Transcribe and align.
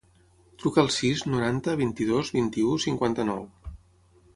Truca 0.63 0.81
al 0.83 0.89
sis, 0.95 1.21
noranta, 1.35 1.77
vint-i-dos, 1.85 2.35
vint-i-u, 2.41 2.77
cinquanta-nou. 2.91 3.51